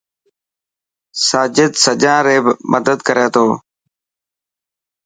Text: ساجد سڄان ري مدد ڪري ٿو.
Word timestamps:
ساجد 1.27 1.71
سڄان 1.83 2.19
ري 2.25 2.37
مدد 2.73 2.97
ڪري 3.07 3.27
ٿو. 3.33 3.45